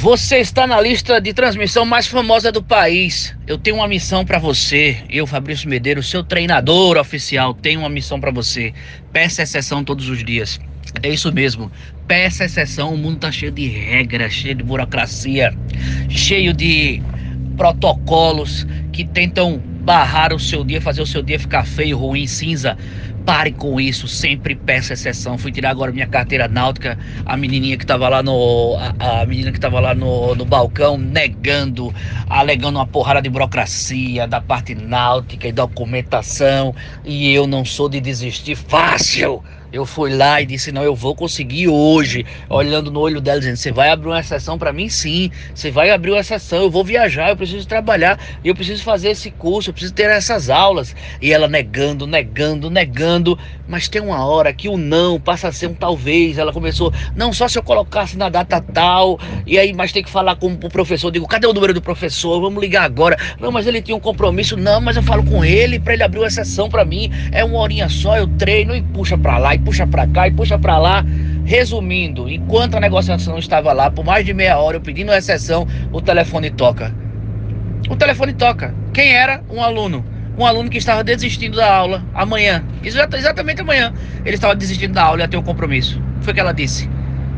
Você 0.00 0.38
está 0.38 0.64
na 0.64 0.80
lista 0.80 1.20
de 1.20 1.34
transmissão 1.34 1.84
mais 1.84 2.06
famosa 2.06 2.52
do 2.52 2.62
país. 2.62 3.34
Eu 3.48 3.58
tenho 3.58 3.78
uma 3.78 3.88
missão 3.88 4.24
para 4.24 4.38
você. 4.38 5.02
Eu, 5.10 5.26
Fabrício 5.26 5.68
Medeiros, 5.68 6.08
seu 6.08 6.22
treinador 6.22 6.96
oficial, 6.96 7.52
tenho 7.52 7.80
uma 7.80 7.88
missão 7.88 8.20
para 8.20 8.30
você. 8.30 8.72
Peça 9.12 9.42
exceção 9.42 9.82
todos 9.82 10.08
os 10.08 10.24
dias. 10.24 10.60
É 11.02 11.08
isso 11.08 11.32
mesmo. 11.32 11.68
Peça 12.06 12.44
exceção. 12.44 12.94
O 12.94 12.96
mundo 12.96 13.18
tá 13.18 13.32
cheio 13.32 13.50
de 13.50 13.66
regras, 13.66 14.32
cheio 14.32 14.54
de 14.54 14.62
burocracia, 14.62 15.52
cheio 16.08 16.52
de 16.52 17.02
protocolos 17.56 18.68
que 18.92 19.04
tentam 19.04 19.58
barrar 19.58 20.32
o 20.32 20.38
seu 20.38 20.62
dia, 20.62 20.80
fazer 20.80 21.02
o 21.02 21.06
seu 21.06 21.24
dia 21.24 21.40
ficar 21.40 21.66
feio, 21.66 21.98
ruim, 21.98 22.24
cinza. 22.24 22.78
Pare 23.28 23.52
com 23.52 23.78
isso, 23.78 24.08
sempre 24.08 24.54
peça 24.54 24.94
exceção. 24.94 25.36
Fui 25.36 25.52
tirar 25.52 25.68
agora 25.68 25.92
minha 25.92 26.06
carteira 26.06 26.48
náutica, 26.48 26.98
a 27.26 27.36
menininha 27.36 27.76
que 27.76 27.84
tava 27.84 28.08
lá 28.08 28.22
no 28.22 28.74
a, 28.98 29.20
a 29.20 29.26
menina 29.26 29.52
que 29.52 29.60
tava 29.60 29.78
lá 29.80 29.94
no, 29.94 30.34
no 30.34 30.46
balcão 30.46 30.96
negando, 30.96 31.94
alegando 32.26 32.78
uma 32.78 32.86
porrada 32.86 33.20
de 33.20 33.28
burocracia 33.28 34.26
da 34.26 34.40
parte 34.40 34.74
náutica 34.74 35.46
e 35.46 35.52
documentação, 35.52 36.74
e 37.04 37.30
eu 37.30 37.46
não 37.46 37.66
sou 37.66 37.86
de 37.86 38.00
desistir 38.00 38.56
fácil. 38.56 39.44
Eu 39.70 39.84
fui 39.84 40.14
lá 40.14 40.40
e 40.40 40.46
disse: 40.46 40.72
Não, 40.72 40.82
eu 40.82 40.94
vou 40.94 41.14
conseguir 41.14 41.68
hoje. 41.68 42.24
Olhando 42.48 42.90
no 42.90 43.00
olho 43.00 43.20
dela, 43.20 43.38
dizendo: 43.38 43.56
Você 43.56 43.70
vai 43.70 43.90
abrir 43.90 44.08
uma 44.08 44.20
exceção 44.20 44.58
para 44.58 44.72
mim? 44.72 44.88
Sim. 44.88 45.30
Você 45.54 45.70
vai 45.70 45.90
abrir 45.90 46.10
uma 46.10 46.20
exceção. 46.20 46.62
Eu 46.62 46.70
vou 46.70 46.82
viajar, 46.82 47.28
eu 47.28 47.36
preciso 47.36 47.68
trabalhar, 47.68 48.18
eu 48.42 48.54
preciso 48.54 48.82
fazer 48.82 49.10
esse 49.10 49.30
curso, 49.30 49.68
eu 49.68 49.74
preciso 49.74 49.92
ter 49.92 50.08
essas 50.10 50.48
aulas. 50.48 50.96
E 51.20 51.32
ela 51.32 51.46
negando, 51.46 52.06
negando, 52.06 52.70
negando. 52.70 53.17
Mas 53.66 53.88
tem 53.88 54.00
uma 54.00 54.24
hora 54.24 54.52
que 54.52 54.68
o 54.68 54.76
não 54.76 55.20
passa 55.20 55.48
a 55.48 55.52
ser 55.52 55.66
um 55.66 55.74
talvez. 55.74 56.38
Ela 56.38 56.52
começou: 56.52 56.92
Não, 57.14 57.32
só 57.32 57.48
se 57.48 57.58
eu 57.58 57.62
colocasse 57.62 58.16
na 58.16 58.28
data 58.28 58.60
tal. 58.60 59.18
E 59.46 59.58
aí, 59.58 59.72
mas 59.72 59.92
tem 59.92 60.02
que 60.02 60.10
falar 60.10 60.36
com 60.36 60.52
o 60.52 60.68
professor. 60.68 61.08
Eu 61.08 61.12
digo: 61.12 61.28
Cadê 61.28 61.46
o 61.46 61.52
número 61.52 61.74
do 61.74 61.82
professor? 61.82 62.40
Vamos 62.40 62.60
ligar 62.60 62.84
agora. 62.84 63.16
Não, 63.40 63.50
mas 63.50 63.66
ele 63.66 63.82
tinha 63.82 63.96
um 63.96 64.00
compromisso. 64.00 64.56
Não, 64.56 64.80
mas 64.80 64.96
eu 64.96 65.02
falo 65.02 65.24
com 65.24 65.44
ele 65.44 65.78
para 65.78 65.94
ele 65.94 66.02
abrir 66.02 66.18
uma 66.18 66.26
exceção 66.26 66.68
para 66.68 66.84
mim. 66.84 67.10
É 67.32 67.44
uma 67.44 67.58
horinha 67.58 67.88
só, 67.88 68.16
eu 68.16 68.26
treino 68.26 68.74
e 68.74 68.82
puxa 68.82 69.16
para 69.16 69.38
lá 69.38 69.54
e 69.54 69.58
puxa 69.58 69.86
para 69.86 70.06
cá 70.06 70.28
e 70.28 70.30
puxa 70.30 70.58
para 70.58 70.78
lá. 70.78 71.04
Resumindo, 71.44 72.28
enquanto 72.28 72.76
a 72.76 72.80
negociação 72.80 73.38
estava 73.38 73.72
lá, 73.72 73.90
por 73.90 74.04
mais 74.04 74.24
de 74.24 74.34
meia 74.34 74.58
hora, 74.58 74.76
eu 74.76 74.80
pedindo 74.82 75.12
exceção, 75.12 75.66
o 75.90 76.00
telefone 76.00 76.50
toca. 76.50 76.94
O 77.88 77.96
telefone 77.96 78.34
toca. 78.34 78.74
Quem 78.92 79.14
era? 79.14 79.42
Um 79.48 79.62
aluno. 79.62 80.04
Um 80.38 80.46
aluno 80.46 80.70
que 80.70 80.78
estava 80.78 81.02
desistindo 81.02 81.56
da 81.56 81.74
aula 81.74 82.04
amanhã. 82.14 82.64
Exatamente 82.84 83.60
amanhã. 83.60 83.92
Ele 84.24 84.36
estava 84.36 84.54
desistindo 84.54 84.94
da 84.94 85.02
aula 85.02 85.18
e 85.18 85.22
ia 85.22 85.28
ter 85.28 85.36
um 85.36 85.42
compromisso. 85.42 86.00
Foi 86.20 86.30
o 86.30 86.34
que 86.34 86.40
ela 86.40 86.52
disse. 86.52 86.88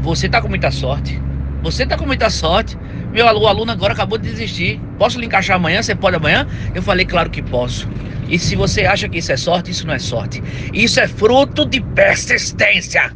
Você 0.00 0.24
está 0.24 0.40
com 0.40 0.48
muita 0.48 0.70
sorte. 0.70 1.20
Você 1.62 1.82
está 1.82 1.98
com 1.98 2.06
muita 2.06 2.30
sorte. 2.30 2.78
Meu 3.12 3.28
aluno 3.28 3.70
agora 3.70 3.92
acabou 3.92 4.16
de 4.16 4.30
desistir. 4.30 4.80
Posso 4.98 5.20
lhe 5.20 5.26
encaixar 5.26 5.56
amanhã? 5.56 5.82
Você 5.82 5.94
pode 5.94 6.16
amanhã? 6.16 6.46
Eu 6.74 6.82
falei, 6.82 7.04
claro 7.04 7.28
que 7.28 7.42
posso. 7.42 7.86
E 8.30 8.38
se 8.38 8.56
você 8.56 8.86
acha 8.86 9.06
que 9.10 9.18
isso 9.18 9.30
é 9.30 9.36
sorte, 9.36 9.70
isso 9.70 9.86
não 9.86 9.92
é 9.92 9.98
sorte. 9.98 10.42
Isso 10.72 10.98
é 10.98 11.06
fruto 11.06 11.66
de 11.66 11.82
persistência. 11.82 13.12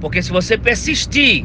Porque 0.00 0.22
se 0.22 0.30
você 0.30 0.56
persistir, 0.56 1.44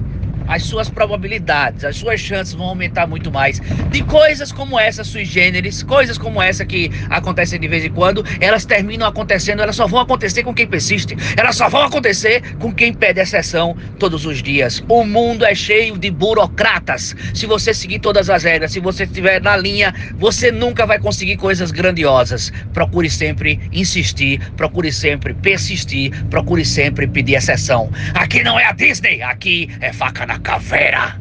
as 0.49 0.63
suas 0.63 0.89
probabilidades, 0.89 1.85
as 1.85 1.95
suas 1.95 2.19
chances 2.19 2.53
vão 2.55 2.67
aumentar 2.67 3.07
muito 3.07 3.31
mais. 3.31 3.61
De 3.91 4.03
coisas 4.03 4.51
como 4.51 4.79
essa 4.79 5.03
sui 5.03 5.23
generis, 5.23 5.83
coisas 5.83 6.17
como 6.17 6.41
essa 6.41 6.65
que 6.65 6.91
acontecem 7.09 7.59
de 7.59 7.67
vez 7.67 7.85
em 7.85 7.91
quando, 7.91 8.25
elas 8.41 8.65
terminam 8.65 9.07
acontecendo, 9.07 9.61
elas 9.61 9.75
só 9.75 9.87
vão 9.87 9.99
acontecer 9.99 10.43
com 10.43 10.53
quem 10.53 10.65
persiste. 10.67 11.15
Elas 11.37 11.55
só 11.55 11.69
vão 11.69 11.83
acontecer 11.83 12.55
com 12.57 12.73
quem 12.73 12.91
pede 12.91 13.21
exceção 13.21 13.77
todos 13.99 14.25
os 14.25 14.41
dias. 14.41 14.83
O 14.89 15.03
mundo 15.05 15.45
é 15.45 15.53
cheio 15.53 15.97
de 15.97 16.09
burocratas. 16.09 17.15
Se 17.33 17.45
você 17.45 17.73
seguir 17.73 17.99
todas 17.99 18.29
as 18.29 18.43
regras, 18.43 18.71
se 18.71 18.79
você 18.79 19.03
estiver 19.03 19.39
na 19.41 19.55
linha, 19.55 19.93
você 20.15 20.51
nunca 20.51 20.85
vai 20.85 20.97
conseguir 20.97 21.37
coisas 21.37 21.71
grandiosas. 21.71 22.51
Procure 22.73 23.09
sempre 23.09 23.59
insistir, 23.71 24.39
procure 24.57 24.91
sempre 24.91 25.33
persistir, 25.35 26.11
procure 26.25 26.65
sempre 26.65 27.05
pedir 27.07 27.35
exceção. 27.35 27.91
Aqui 28.15 28.41
não 28.43 28.59
é 28.59 28.65
a 28.65 28.71
Disney, 28.71 29.21
aqui 29.21 29.69
é 29.79 29.93
faca 29.93 30.25
na 30.25 30.38
cafera. 30.43 31.19